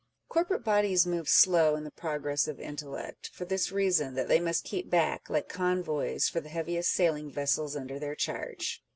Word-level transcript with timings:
Corporate 0.29 0.63
bodies 0.63 1.05
move 1.05 1.29
slow 1.29 1.75
in 1.75 1.83
the 1.83 1.91
progress 1.91 2.47
of 2.47 2.59
intellect, 2.59 3.29
for 3.33 3.45
this 3.45 3.71
reason, 3.71 4.15
that 4.15 4.27
they 4.27 4.39
must 4.39 4.63
keep 4.63 4.89
back, 4.89 5.29
like 5.29 5.47
convoys, 5.47 6.27
for 6.27 6.39
the 6.41 6.49
heaviest 6.49 6.91
sailing 6.91 7.29
vessels 7.29 7.75
under 7.75 7.99
their 7.99 8.15
charge. 8.15 8.81